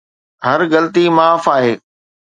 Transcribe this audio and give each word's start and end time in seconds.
هر 0.45 0.59
غلطي 0.71 1.05
معاف 1.17 1.45
آهي 1.55 1.73